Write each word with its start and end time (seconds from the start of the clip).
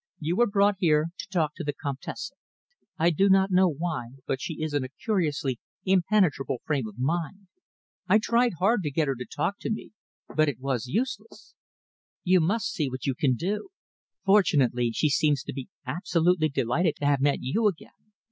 You 0.17 0.37
were 0.37 0.47
brought 0.47 0.77
here 0.79 1.09
to 1.15 1.27
talk 1.29 1.53
to 1.53 1.63
the 1.63 1.73
Comtesse. 1.73 2.31
I 2.97 3.11
do 3.11 3.29
not 3.29 3.51
know 3.51 3.69
why, 3.69 4.13
but 4.25 4.41
she 4.41 4.63
is 4.63 4.73
in 4.73 4.83
a 4.83 4.89
curiously 4.89 5.59
impenetrable 5.85 6.63
frame 6.65 6.87
of 6.87 6.97
mind. 6.97 7.45
I 8.09 8.17
tried 8.17 8.53
hard 8.57 8.81
to 8.81 8.89
get 8.89 9.07
her 9.07 9.13
to 9.13 9.25
talk 9.25 9.59
to 9.59 9.69
me, 9.69 9.91
but 10.35 10.49
it 10.49 10.59
was 10.59 10.87
useless; 10.87 11.53
you 12.23 12.39
must 12.39 12.71
see 12.73 12.89
what 12.89 13.05
you 13.05 13.13
can 13.13 13.35
do. 13.35 13.69
Fortunately, 14.25 14.89
she 14.91 15.07
seems 15.07 15.43
to 15.43 15.53
be 15.53 15.69
absolutely 15.85 16.49
delighted 16.49 16.95
to 16.95 17.05
have 17.05 17.21
met 17.21 17.41
you 17.43 17.67
again. 17.67 17.91